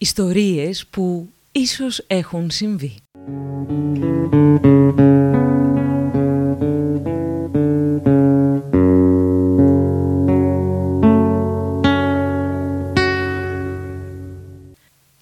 [0.00, 2.94] Ιστορίες που ίσως έχουν συμβεί.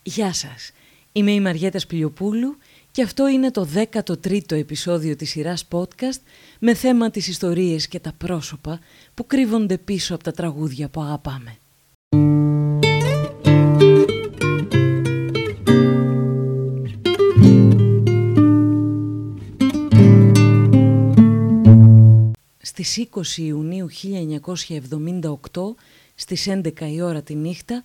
[0.02, 0.71] Γεια σας,
[1.13, 2.56] είμαι η Μαριέτα Σπηλιοπούλου
[2.90, 6.21] και αυτό είναι το 13ο επεισόδιο της σειράς podcast
[6.58, 8.81] με θέμα τις ιστορίες και τα πρόσωπα
[9.15, 11.58] που κρύβονται πίσω από τα τραγούδια που αγαπάμε.
[22.96, 23.88] Στις 20 Ιουνίου
[25.52, 25.74] 1978,
[26.14, 27.84] στις 11 η ώρα τη νύχτα,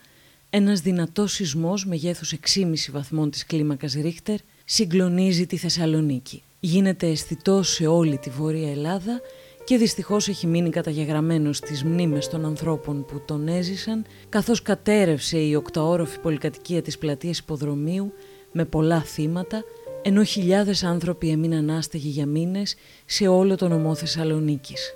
[0.50, 6.44] ένας δυνατός σεισμός μεγέθους 6,5 βαθμών της κλίμακας Ρίχτερ συγκλονίζει τη Θεσσαλονίκη.
[6.60, 9.22] Γίνεται αισθητό σε όλη τη Βόρεια Ελλάδα
[9.64, 15.56] και δυστυχώς έχει μείνει καταγεγραμμένος στις μνήμες των ανθρώπων που τον έζησαν, καθώς κατέρευσε η
[15.56, 18.14] οκταόροφη πολυκατοικία της πλατείας Υποδρομίου
[18.52, 19.64] με πολλά θύματα,
[20.02, 22.76] ενώ χιλιάδες άνθρωποι έμειναν άστεγοι για μήνες
[23.06, 24.96] σε όλο το νομό Θεσσαλονίκης.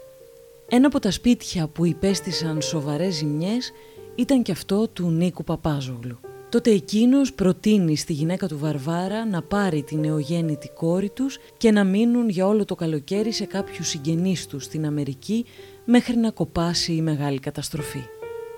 [0.69, 3.71] Ένα από τα σπίτια που υπέστησαν σοβαρές ζημιές
[4.15, 6.19] ήταν και αυτό του Νίκου Παπάζογλου.
[6.49, 11.83] Τότε εκείνος προτείνει στη γυναίκα του Βαρβάρα να πάρει την νεογέννητη κόρη τους και να
[11.83, 15.45] μείνουν για όλο το καλοκαίρι σε κάποιους συγγενείς τους στην Αμερική
[15.85, 18.03] μέχρι να κοπάσει η μεγάλη καταστροφή.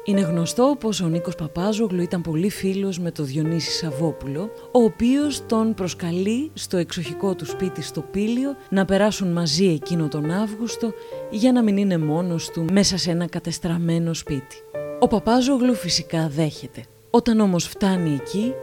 [0.09, 5.45] Είναι γνωστό πως ο Νίκος Παπάζογλου ήταν πολύ φίλος με το Διονύση Σαββόπουλο, ο οποίος
[5.45, 10.94] τον προσκαλεί στο εξοχικό του σπίτι στο Πήλιο να περάσουν μαζί εκείνο τον Αύγουστο
[11.30, 14.55] για να μην είναι μόνος του μέσα σε ένα κατεστραμμένο σπίτι.
[14.99, 16.83] Ο Παπάζογλου φυσικά δέχεται.
[17.09, 18.53] Όταν όμως φτάνει εκεί,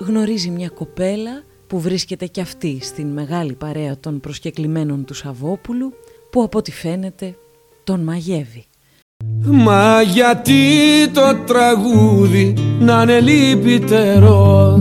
[0.00, 5.92] γνωρίζει μια κοπέλα που βρίσκεται κι αυτή στην μεγάλη παρέα των προσκεκλημένων του Σαββόπουλου,
[6.30, 7.36] που από ό,τι φαίνεται
[7.84, 8.66] τον μαγεύει.
[9.44, 10.54] Μα γιατί
[11.12, 14.76] το τραγούδι να είναι λυπητερό;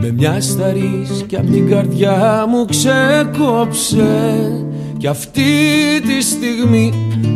[0.00, 4.00] Με μια σταρίς κι απ' την καρδιά μου ξεκόψε.
[5.00, 5.42] Κι αυτή
[6.06, 6.92] τη στιγμή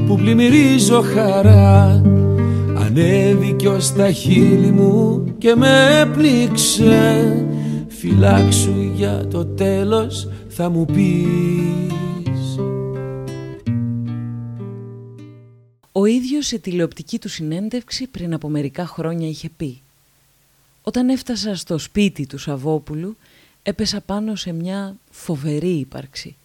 [0.06, 2.02] που πλημμυρίζω χαρά
[2.86, 7.46] Ανέβηκε ως τα χείλη μου και με πνίξε
[7.88, 12.03] Φυλάξου για το τέλος θα μου πεις
[15.96, 19.80] Ο ίδιος σε τηλεοπτική του συνέντευξη πριν από μερικά χρόνια είχε πει
[20.82, 23.16] «Όταν έφτασα στο σπίτι του Σαββόπουλου
[23.62, 26.36] έπεσα πάνω σε μια φοβερή ύπαρξη.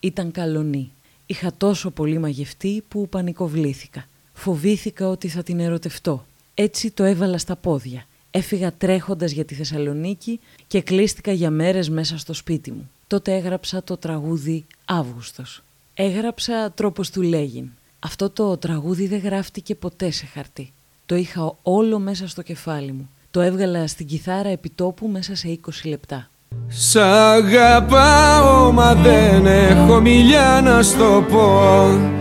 [0.00, 0.90] Ήταν καλονή.
[1.26, 4.08] Είχα τόσο πολύ μαγευτεί που πανικοβλήθηκα.
[4.34, 6.26] Φοβήθηκα ότι θα την ερωτευτώ.
[6.54, 8.06] Έτσι το έβαλα στα πόδια.
[8.30, 12.90] Έφυγα τρέχοντας για τη Θεσσαλονίκη και κλείστηκα για μέρες μέσα στο σπίτι μου.
[13.06, 15.62] Τότε έγραψα το τραγούδι «Αύγουστος».
[15.94, 17.70] Έγραψα «Τρόπος του Λέγιν».
[17.98, 20.72] Αυτό το τραγούδι δεν γράφτηκε ποτέ σε χαρτί.
[21.06, 23.10] Το είχα όλο μέσα στο κεφάλι μου.
[23.30, 26.30] Το έβγαλα στην κιθάρα επιτόπου μέσα σε 20 λεπτά.
[26.68, 32.14] Σ' αγαπάω μα δεν έχω μιλιά να στο πω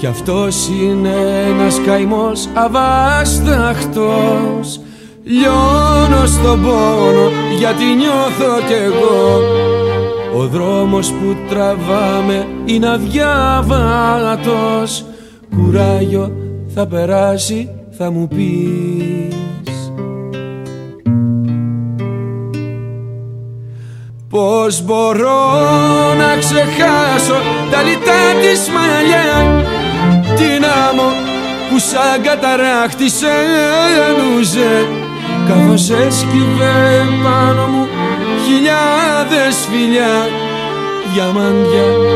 [0.00, 4.80] κι αυτός είναι ένας καημός αβάσταχτος
[5.24, 9.40] Λιώνω στον πόνο γιατί νιώθω κι εγώ
[10.36, 15.04] Ο δρόμος που τραβάμε είναι αδιάβατος
[15.56, 16.32] Κουράγιο
[16.74, 19.92] θα περάσει θα μου πεις.
[24.28, 25.40] Πώς μπορώ
[26.18, 27.38] να ξεχάσω
[27.70, 29.64] τα λιτά της μαλλιά
[30.36, 31.10] την άμμο
[31.70, 33.34] που σαν καταράχτησε
[34.18, 34.86] λούζε
[35.48, 36.76] καθώς έσκυβε
[37.24, 37.86] πάνω μου
[38.44, 40.16] χιλιάδες φιλιά
[41.12, 42.09] διαμάντια που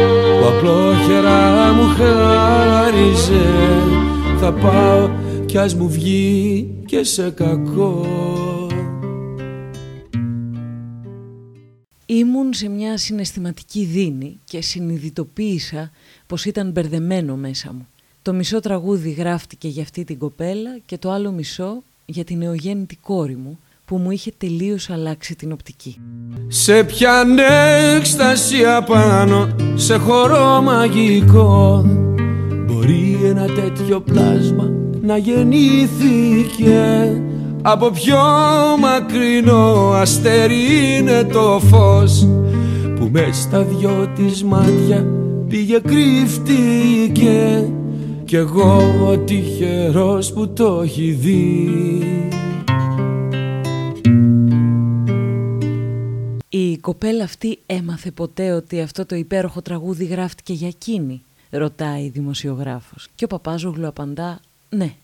[0.64, 3.44] απλόχερα μου χάριζε
[4.38, 5.10] θα πάω
[5.46, 8.06] κι ας μου βγει και σε κακό
[12.06, 15.90] Ήμουν σε μια συναισθηματική δίνη και συνειδητοποίησα
[16.26, 17.88] πως ήταν μπερδεμένο μέσα μου.
[18.22, 22.96] Το μισό τραγούδι γράφτηκε για αυτή την κοπέλα και το άλλο μισό για την νεογέννητη
[22.96, 25.98] κόρη μου που μου είχε τελείως αλλάξει την οπτική.
[26.48, 27.42] Σε πιάνε
[27.96, 31.84] έκσταση απάνω, σε χορό μαγικό
[32.66, 34.70] Μπορεί ένα τέτοιο πλάσμα
[35.00, 36.82] να γεννήθηκε;
[37.62, 38.18] Από πιο
[38.80, 42.28] μακρινό αστέρι είναι το φως
[42.96, 45.06] Που μες στα δυο της μάτια
[45.48, 47.68] πήγε κρύφτηκε;
[48.24, 51.72] Κι εγώ ο τυχερός που το έχει δει
[56.56, 62.08] Η κοπέλα αυτή έμαθε ποτέ ότι αυτό το υπέροχο τραγούδι γράφτηκε για εκείνη ρωτάει η
[62.08, 64.40] δημοσιογράφος και ο Παπάζογλου απαντά
[64.70, 64.94] ναι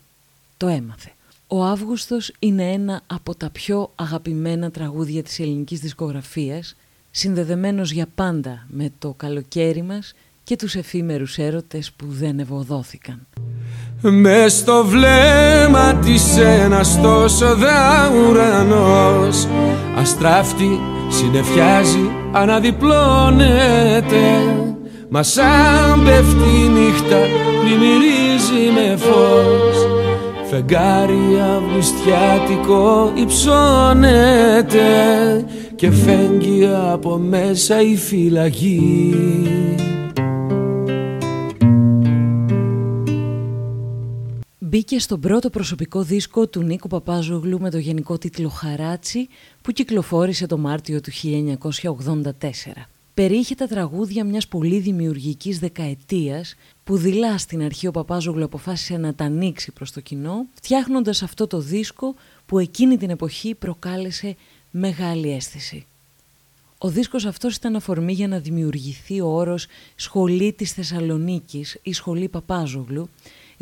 [0.57, 1.11] το έμαθε
[1.47, 6.75] Ο Αύγουστος είναι ένα από τα πιο αγαπημένα τραγούδια της ελληνικής δισκογραφίας,
[7.11, 10.13] συνδεδεμένος για πάντα με το καλοκαίρι μας
[10.43, 13.27] και τους εφήμερους έρωτες που δεν ευωδόθηκαν.
[14.03, 19.47] Μες στο βλέμμα της ένας τόσο δα ουρανός
[19.97, 24.25] Αστράφτη συνεφιάζει αναδιπλώνεται.
[25.09, 27.17] Μα σαν πέφτει η νύχτα
[27.63, 29.87] πλημμυρίζει με φως.
[30.49, 34.85] Φεγγάρι αυγουστιάτικο υψώνεται.
[35.75, 39.15] Και φέγγει από μέσα η φυλακή
[44.71, 49.27] Μπήκε στον πρώτο προσωπικό δίσκο του Νίκου Παπάζογλου με το γενικό τίτλο «Χαράτσι»
[49.61, 51.11] που κυκλοφόρησε το Μάρτιο του
[51.81, 52.31] 1984.
[53.13, 59.13] Περιείχε τα τραγούδια μιας πολύ δημιουργικής δεκαετίας που δειλά στην αρχή ο Παπάζογλου αποφάσισε να
[59.13, 62.15] τα ανοίξει προς το κοινό φτιάχνοντας αυτό το δίσκο
[62.45, 64.35] που εκείνη την εποχή προκάλεσε
[64.71, 65.85] μεγάλη αίσθηση.
[66.77, 72.27] Ο δίσκος αυτός ήταν αφορμή για να δημιουργηθεί ο όρος «Σχολή της Θεσσαλονίκης» ή «Σχολή
[72.27, 73.09] Παπάζογλου»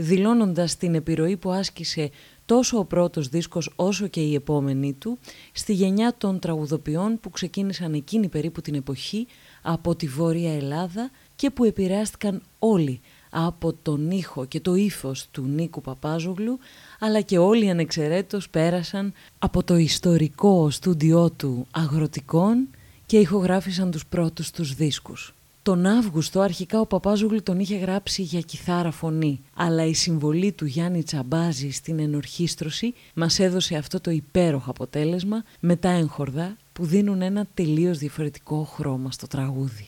[0.01, 2.09] δηλώνοντας την επιρροή που άσκησε
[2.45, 5.17] τόσο ο πρώτος δίσκος όσο και η επόμενη του
[5.51, 9.27] στη γενιά των τραγουδοποιών που ξεκίνησαν εκείνη περίπου την εποχή
[9.61, 15.41] από τη Βόρεια Ελλάδα και που επηρεάστηκαν όλοι από τον ήχο και το ύφος του
[15.41, 16.59] Νίκου Παπάζογλου
[16.99, 22.67] αλλά και όλοι ανεξαιρέτως πέρασαν από το ιστορικό στούντιό του αγροτικών
[23.05, 25.33] και ηχογράφησαν τους πρώτους τους δίσκους.
[25.69, 30.65] Τον Αύγουστο αρχικά ο Παπάζογλου τον είχε γράψει για κιθάρα φωνή, αλλά η συμβολή του
[30.65, 37.21] Γιάννη Τσαμπάζη στην ενορχίστρωση μας έδωσε αυτό το υπέροχο αποτέλεσμα με τα έγχορδα που δίνουν
[37.21, 39.87] ένα τελείως διαφορετικό χρώμα στο τραγούδι.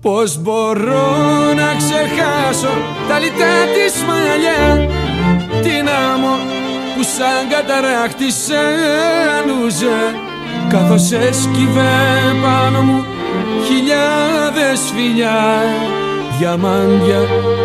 [0.00, 2.72] Πώς μπορώ να ξεχάσω
[3.08, 4.90] τα λιτά της μαλλιά
[5.62, 6.36] Την άμμο
[6.96, 8.54] που σαν καταράκτη σε
[10.68, 11.90] Καθώς έσκυβε
[12.42, 13.04] πάνω μου
[13.66, 15.62] χιλιάδες φιλιά
[16.38, 17.20] Διαμάντια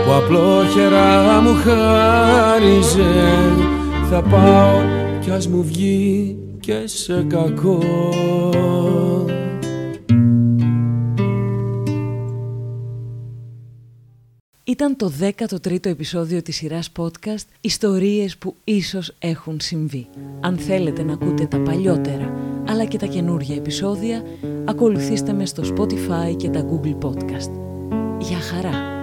[0.06, 3.30] που απλόχερα μου χάριζε
[4.10, 4.82] Θα πάω
[5.22, 7.80] κι ας μου βγει και σε κακό
[14.64, 20.08] Ήταν το 13ο επεισόδιο της σειράς podcast «Ιστορίες που ίσως έχουν συμβεί».
[20.40, 22.34] Αν θέλετε να ακούτε τα παλιότερα
[22.70, 24.24] αλλά και τα καινούργια επεισόδια,
[24.70, 27.52] ακολουθήστε με στο Spotify και τα Google Podcast.
[28.20, 28.99] Για χαρά!